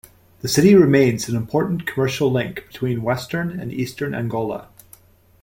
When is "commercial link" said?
1.85-2.65